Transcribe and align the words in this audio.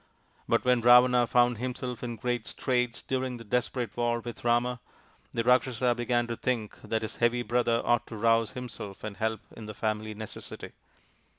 But 0.49 0.65
when 0.65 0.81
Ravana 0.81 1.27
found 1.27 1.59
himself 1.59 2.01
in 2.03 2.15
great 2.15 2.47
straits 2.47 3.03
during 3.03 3.37
the 3.37 3.43
desperate 3.43 3.95
war 3.95 4.19
with 4.19 4.43
Rama, 4.43 4.79
the 5.31 5.43
Rakshasa 5.43 5.93
began 5.93 6.25
to 6.25 6.35
think 6.35 6.81
that 6.81 7.03
his 7.03 7.17
heavy 7.17 7.43
brother 7.43 7.83
ought 7.85 8.07
to 8.07 8.17
rouse 8.17 8.53
himself 8.53 9.03
and 9.03 9.17
help 9.17 9.41
in 9.55 9.67
the 9.67 9.75
family 9.75 10.15
necessity. 10.15 10.71